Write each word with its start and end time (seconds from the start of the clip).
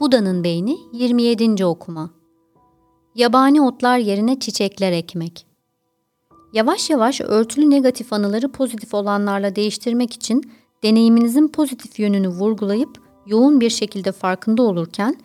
Buda'nın 0.00 0.44
beyni 0.44 0.78
27. 0.92 1.64
okuma. 1.64 2.10
Yabani 3.14 3.62
otlar 3.62 3.98
yerine 3.98 4.38
çiçekler 4.38 4.92
ekmek. 4.92 5.46
Yavaş 6.52 6.90
yavaş 6.90 7.20
örtülü 7.20 7.70
negatif 7.70 8.12
anıları 8.12 8.52
pozitif 8.52 8.94
olanlarla 8.94 9.56
değiştirmek 9.56 10.12
için 10.12 10.52
deneyiminizin 10.82 11.48
pozitif 11.48 11.98
yönünü 11.98 12.28
vurgulayıp 12.28 12.98
yoğun 13.26 13.60
bir 13.60 13.70
şekilde 13.70 14.12
farkında 14.12 14.62
olurken 14.62 15.16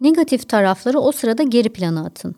negatif 0.00 0.48
tarafları 0.48 0.98
o 0.98 1.12
sırada 1.12 1.42
geri 1.42 1.68
plana 1.68 2.04
atın. 2.04 2.34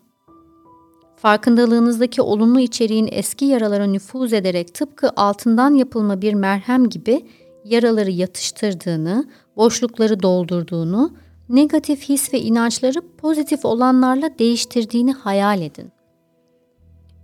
Farkındalığınızdaki 1.15 2.21
olumlu 2.21 2.59
içeriğin 2.59 3.09
eski 3.11 3.45
yaralara 3.45 3.85
nüfuz 3.85 4.33
ederek 4.33 4.73
tıpkı 4.73 5.09
altından 5.15 5.73
yapılma 5.73 6.21
bir 6.21 6.33
merhem 6.33 6.89
gibi 6.89 7.25
yaraları 7.65 8.11
yatıştırdığını, 8.11 9.29
boşlukları 9.55 10.23
doldurduğunu, 10.23 11.11
negatif 11.49 12.09
his 12.09 12.33
ve 12.33 12.41
inançları 12.41 13.01
pozitif 13.17 13.65
olanlarla 13.65 14.29
değiştirdiğini 14.39 15.13
hayal 15.13 15.61
edin. 15.61 15.91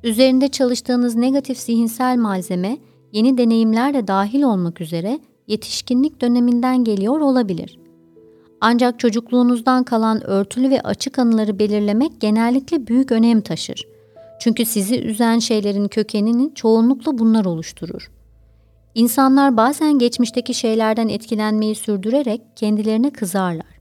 Üzerinde 0.03 0.47
çalıştığınız 0.47 1.15
negatif 1.15 1.57
zihinsel 1.57 2.17
malzeme 2.17 2.77
yeni 3.11 3.37
deneyimlerle 3.37 4.07
dahil 4.07 4.43
olmak 4.43 4.81
üzere 4.81 5.19
yetişkinlik 5.47 6.21
döneminden 6.21 6.83
geliyor 6.83 7.19
olabilir. 7.19 7.79
Ancak 8.61 8.99
çocukluğunuzdan 8.99 9.83
kalan 9.83 10.27
örtülü 10.27 10.69
ve 10.69 10.81
açık 10.81 11.19
anıları 11.19 11.59
belirlemek 11.59 12.21
genellikle 12.21 12.87
büyük 12.87 13.11
önem 13.11 13.41
taşır. 13.41 13.87
Çünkü 14.39 14.65
sizi 14.65 15.01
üzen 15.01 15.39
şeylerin 15.39 15.87
kökenini 15.87 16.55
çoğunlukla 16.55 17.17
bunlar 17.17 17.45
oluşturur. 17.45 18.11
İnsanlar 18.95 19.57
bazen 19.57 19.99
geçmişteki 19.99 20.53
şeylerden 20.53 21.07
etkilenmeyi 21.07 21.75
sürdürerek 21.75 22.41
kendilerine 22.55 23.09
kızarlar. 23.09 23.72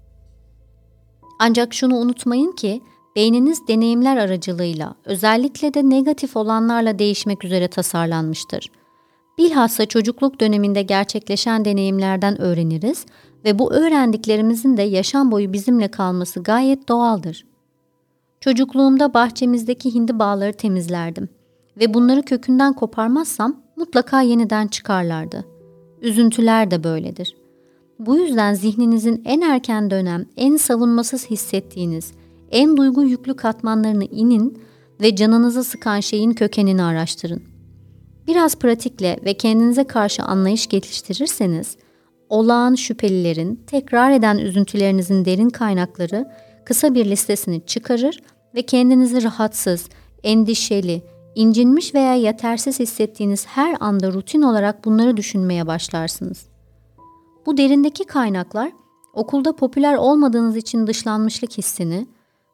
Ancak 1.45 1.75
şunu 1.75 1.97
unutmayın 1.97 2.53
ki 2.53 2.83
beyniniz 3.17 3.69
deneyimler 3.69 4.17
aracılığıyla 4.17 4.95
özellikle 5.05 5.75
de 5.75 5.91
negatif 5.91 6.37
olanlarla 6.37 6.99
değişmek 6.99 7.45
üzere 7.45 7.69
tasarlanmıştır. 7.69 8.71
Bilhassa 9.39 9.87
çocukluk 9.87 10.41
döneminde 10.41 10.83
gerçekleşen 10.83 11.65
deneyimlerden 11.65 12.41
öğreniriz 12.41 13.07
ve 13.45 13.59
bu 13.59 13.73
öğrendiklerimizin 13.73 14.77
de 14.77 14.83
yaşam 14.83 15.31
boyu 15.31 15.53
bizimle 15.53 15.89
kalması 15.89 16.43
gayet 16.43 16.89
doğaldır. 16.89 17.45
Çocukluğumda 18.41 19.15
bahçemizdeki 19.15 19.95
hindi 19.95 20.19
bağları 20.19 20.53
temizlerdim 20.53 21.29
ve 21.77 21.95
bunları 21.95 22.23
kökünden 22.23 22.73
koparmazsam 22.73 23.62
mutlaka 23.77 24.21
yeniden 24.21 24.67
çıkarlardı. 24.67 25.45
Üzüntüler 26.01 26.71
de 26.71 26.84
böyledir. 26.84 27.42
Bu 28.06 28.17
yüzden 28.17 28.55
zihninizin 28.55 29.22
en 29.25 29.41
erken 29.41 29.91
dönem, 29.91 30.27
en 30.36 30.56
savunmasız 30.56 31.31
hissettiğiniz, 31.31 32.12
en 32.50 32.77
duygu 32.77 33.05
yüklü 33.05 33.36
katmanlarını 33.36 34.05
inin 34.05 34.62
ve 35.00 35.17
canınızı 35.17 35.64
sıkan 35.64 36.00
şeyin 36.00 36.33
kökenini 36.33 36.83
araştırın. 36.83 37.42
Biraz 38.27 38.59
pratikle 38.59 39.20
ve 39.25 39.34
kendinize 39.34 39.84
karşı 39.84 40.22
anlayış 40.22 40.67
geliştirirseniz, 40.67 41.77
olağan 42.28 42.75
şüphelilerin, 42.75 43.61
tekrar 43.67 44.11
eden 44.11 44.39
üzüntülerinizin 44.39 45.25
derin 45.25 45.50
kaynakları 45.50 46.28
kısa 46.64 46.94
bir 46.94 47.06
listesini 47.06 47.66
çıkarır 47.66 48.22
ve 48.55 48.62
kendinizi 48.62 49.22
rahatsız, 49.22 49.89
endişeli, 50.22 51.03
incinmiş 51.34 51.94
veya 51.94 52.14
yetersiz 52.14 52.81
hissettiğiniz 52.81 53.47
her 53.47 53.77
anda 53.81 54.12
rutin 54.12 54.43
olarak 54.43 54.84
bunları 54.84 55.16
düşünmeye 55.16 55.66
başlarsınız. 55.66 56.52
Bu 57.47 57.56
derindeki 57.56 58.04
kaynaklar 58.04 58.72
okulda 59.12 59.56
popüler 59.56 59.94
olmadığınız 59.94 60.56
için 60.56 60.86
dışlanmışlık 60.86 61.58
hissini, 61.58 62.06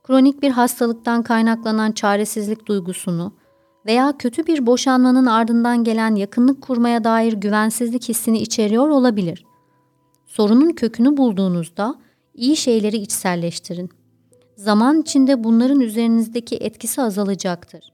kronik 0.04 0.42
bir 0.42 0.50
hastalıktan 0.50 1.22
kaynaklanan 1.22 1.92
çaresizlik 1.92 2.66
duygusunu 2.66 3.32
veya 3.86 4.18
kötü 4.18 4.46
bir 4.46 4.66
boşanmanın 4.66 5.26
ardından 5.26 5.84
gelen 5.84 6.14
yakınlık 6.14 6.62
kurmaya 6.62 7.04
dair 7.04 7.32
güvensizlik 7.32 8.08
hissini 8.08 8.38
içeriyor 8.38 8.88
olabilir. 8.88 9.44
Sorunun 10.26 10.70
kökünü 10.70 11.16
bulduğunuzda 11.16 11.94
iyi 12.34 12.56
şeyleri 12.56 12.96
içselleştirin. 12.96 13.90
Zaman 14.56 15.00
içinde 15.00 15.44
bunların 15.44 15.80
üzerinizdeki 15.80 16.56
etkisi 16.56 17.02
azalacaktır. 17.02 17.92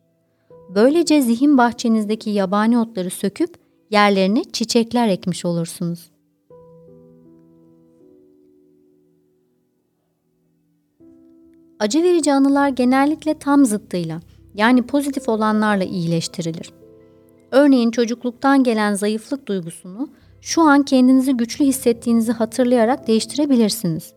Böylece 0.74 1.22
zihin 1.22 1.58
bahçenizdeki 1.58 2.30
yabani 2.30 2.78
otları 2.78 3.10
söküp 3.10 3.54
yerlerine 3.90 4.44
çiçekler 4.44 5.08
ekmiş 5.08 5.44
olursunuz. 5.44 6.13
Acı 11.84 12.02
verici 12.02 12.32
anılar 12.32 12.68
genellikle 12.68 13.38
tam 13.38 13.64
zıttıyla 13.64 14.20
yani 14.54 14.82
pozitif 14.82 15.28
olanlarla 15.28 15.84
iyileştirilir. 15.84 16.72
Örneğin 17.50 17.90
çocukluktan 17.90 18.64
gelen 18.64 18.94
zayıflık 18.94 19.48
duygusunu 19.48 20.08
şu 20.40 20.62
an 20.62 20.82
kendinizi 20.82 21.32
güçlü 21.32 21.64
hissettiğinizi 21.64 22.32
hatırlayarak 22.32 23.06
değiştirebilirsiniz. 23.06 24.12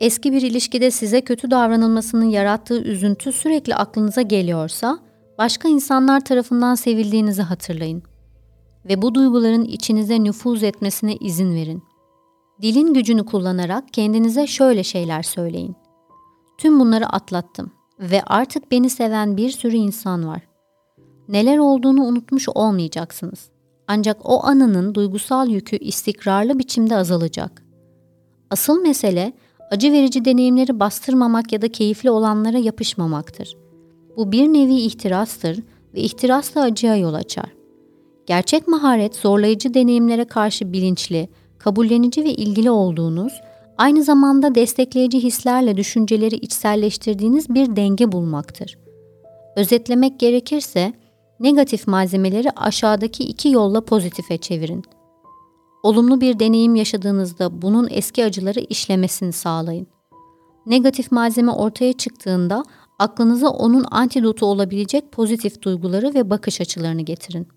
Eski 0.00 0.32
bir 0.32 0.42
ilişkide 0.42 0.90
size 0.90 1.20
kötü 1.20 1.50
davranılmasının 1.50 2.24
yarattığı 2.24 2.82
üzüntü 2.82 3.32
sürekli 3.32 3.74
aklınıza 3.74 4.22
geliyorsa, 4.22 4.98
başka 5.38 5.68
insanlar 5.68 6.24
tarafından 6.24 6.74
sevildiğinizi 6.74 7.42
hatırlayın. 7.42 8.02
Ve 8.88 9.02
bu 9.02 9.14
duyguların 9.14 9.64
içinize 9.64 10.24
nüfuz 10.24 10.62
etmesine 10.62 11.16
izin 11.16 11.54
verin. 11.54 11.82
Dilin 12.62 12.94
gücünü 12.94 13.24
kullanarak 13.24 13.92
kendinize 13.92 14.46
şöyle 14.46 14.82
şeyler 14.84 15.22
söyleyin. 15.22 15.81
Tüm 16.62 16.80
bunları 16.80 17.06
atlattım 17.06 17.70
ve 18.00 18.22
artık 18.22 18.70
beni 18.70 18.90
seven 18.90 19.36
bir 19.36 19.50
sürü 19.50 19.76
insan 19.76 20.28
var. 20.28 20.42
Neler 21.28 21.58
olduğunu 21.58 22.04
unutmuş 22.04 22.48
olmayacaksınız. 22.48 23.50
Ancak 23.88 24.16
o 24.24 24.44
anının 24.44 24.94
duygusal 24.94 25.48
yükü 25.48 25.76
istikrarlı 25.76 26.58
biçimde 26.58 26.96
azalacak. 26.96 27.62
Asıl 28.50 28.82
mesele 28.82 29.32
acı 29.70 29.92
verici 29.92 30.24
deneyimleri 30.24 30.80
bastırmamak 30.80 31.52
ya 31.52 31.62
da 31.62 31.72
keyifli 31.72 32.10
olanlara 32.10 32.58
yapışmamaktır. 32.58 33.56
Bu 34.16 34.32
bir 34.32 34.48
nevi 34.48 34.74
ihtirastır 34.74 35.58
ve 35.94 36.00
ihtiras 36.00 36.54
da 36.54 36.60
acıya 36.60 36.96
yol 36.96 37.14
açar. 37.14 37.52
Gerçek 38.26 38.68
maharet 38.68 39.16
zorlayıcı 39.16 39.74
deneyimlere 39.74 40.24
karşı 40.24 40.72
bilinçli, 40.72 41.28
kabullenici 41.58 42.24
ve 42.24 42.34
ilgili 42.34 42.70
olduğunuz 42.70 43.32
aynı 43.82 44.02
zamanda 44.02 44.54
destekleyici 44.54 45.22
hislerle 45.22 45.76
düşünceleri 45.76 46.34
içselleştirdiğiniz 46.34 47.48
bir 47.48 47.76
denge 47.76 48.12
bulmaktır. 48.12 48.78
Özetlemek 49.56 50.20
gerekirse, 50.20 50.92
negatif 51.40 51.86
malzemeleri 51.86 52.50
aşağıdaki 52.50 53.24
iki 53.24 53.48
yolla 53.48 53.84
pozitife 53.84 54.38
çevirin. 54.38 54.82
Olumlu 55.82 56.20
bir 56.20 56.38
deneyim 56.38 56.74
yaşadığınızda 56.74 57.62
bunun 57.62 57.88
eski 57.90 58.24
acıları 58.24 58.60
işlemesini 58.60 59.32
sağlayın. 59.32 59.86
Negatif 60.66 61.12
malzeme 61.12 61.52
ortaya 61.52 61.92
çıktığında 61.92 62.64
aklınıza 62.98 63.48
onun 63.48 63.84
antidotu 63.90 64.46
olabilecek 64.46 65.12
pozitif 65.12 65.62
duyguları 65.62 66.14
ve 66.14 66.30
bakış 66.30 66.60
açılarını 66.60 67.02
getirin. 67.02 67.48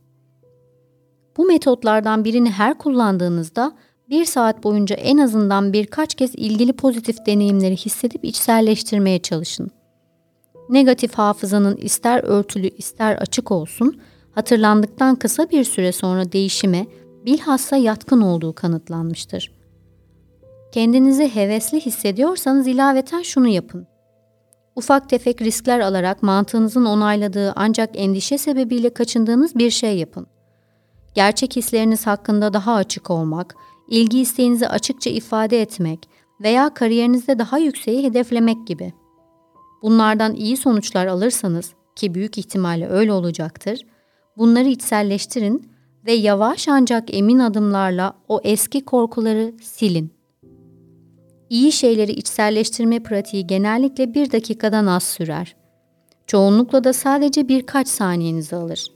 Bu 1.37 1.45
metotlardan 1.45 2.23
birini 2.23 2.51
her 2.51 2.77
kullandığınızda 2.77 3.75
bir 4.09 4.25
saat 4.25 4.63
boyunca 4.63 4.95
en 4.95 5.17
azından 5.17 5.73
birkaç 5.73 6.15
kez 6.15 6.35
ilgili 6.35 6.73
pozitif 6.73 7.25
deneyimleri 7.25 7.75
hissedip 7.75 8.25
içselleştirmeye 8.25 9.19
çalışın. 9.19 9.71
Negatif 10.69 11.13
hafızanın 11.13 11.77
ister 11.77 12.23
örtülü 12.23 12.67
ister 12.67 13.15
açık 13.15 13.51
olsun, 13.51 14.01
hatırlandıktan 14.31 15.15
kısa 15.15 15.49
bir 15.49 15.63
süre 15.63 15.91
sonra 15.91 16.31
değişime 16.31 16.87
bilhassa 17.25 17.77
yatkın 17.77 18.21
olduğu 18.21 18.53
kanıtlanmıştır. 18.53 19.51
Kendinizi 20.71 21.35
hevesli 21.35 21.79
hissediyorsanız 21.79 22.67
ilaveten 22.67 23.21
şunu 23.21 23.47
yapın. 23.47 23.87
Ufak 24.75 25.09
tefek 25.09 25.41
riskler 25.41 25.79
alarak 25.79 26.23
mantığınızın 26.23 26.85
onayladığı 26.85 27.53
ancak 27.55 27.89
endişe 27.93 28.37
sebebiyle 28.37 28.89
kaçındığınız 28.89 29.55
bir 29.55 29.69
şey 29.69 29.97
yapın. 29.97 30.27
Gerçek 31.13 31.55
hisleriniz 31.55 32.07
hakkında 32.07 32.53
daha 32.53 32.73
açık 32.73 33.09
olmak, 33.09 33.55
ilgi 33.87 34.19
isteğinizi 34.19 34.67
açıkça 34.67 35.09
ifade 35.09 35.61
etmek 35.61 36.09
veya 36.41 36.73
kariyerinizde 36.73 37.39
daha 37.39 37.57
yükseği 37.57 38.03
hedeflemek 38.03 38.67
gibi. 38.67 38.93
Bunlardan 39.81 40.35
iyi 40.35 40.57
sonuçlar 40.57 41.07
alırsanız 41.07 41.73
ki 41.95 42.13
büyük 42.13 42.37
ihtimalle 42.37 42.87
öyle 42.87 43.13
olacaktır, 43.13 43.85
bunları 44.37 44.67
içselleştirin 44.67 45.69
ve 46.05 46.11
yavaş 46.11 46.67
ancak 46.67 47.13
emin 47.13 47.39
adımlarla 47.39 48.13
o 48.27 48.41
eski 48.43 48.85
korkuları 48.85 49.53
silin. 49.61 50.15
İyi 51.49 51.71
şeyleri 51.71 52.11
içselleştirme 52.11 53.03
pratiği 53.03 53.47
genellikle 53.47 54.13
bir 54.13 54.31
dakikadan 54.31 54.85
az 54.85 55.03
sürer. 55.03 55.55
Çoğunlukla 56.27 56.83
da 56.83 56.93
sadece 56.93 57.47
birkaç 57.47 57.87
saniyenizi 57.87 58.55
alır. 58.55 58.91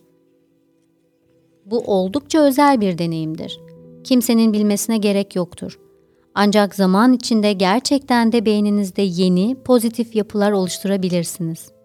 Bu 1.66 1.80
oldukça 1.80 2.42
özel 2.42 2.82
bir 2.82 2.98
deneyimdir. 2.98 3.69
Kimsenin 4.04 4.54
bilmesine 4.54 4.98
gerek 4.98 5.36
yoktur. 5.36 5.80
Ancak 6.36 6.76
zaman 6.76 7.14
içinde 7.14 7.54
gerçekten 7.54 8.32
de 8.32 8.46
beyninizde 8.46 9.02
yeni, 9.02 9.58
pozitif 9.66 10.16
yapılar 10.16 10.52
oluşturabilirsiniz. 10.52 11.79